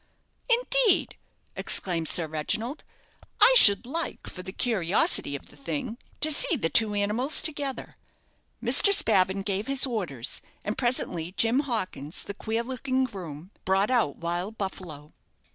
[0.49, 1.15] "Indeed!"
[1.55, 2.83] exclaimed Sir Reginald;
[3.39, 7.97] "I should like, for the curiosity of the thing, to see the two animals together."
[8.63, 8.91] Mr.
[8.95, 14.57] Spavin gave his orders, and presently Jim Hawkins, the queer looking groom, brought out "Wild
[14.57, 15.11] Buffalo."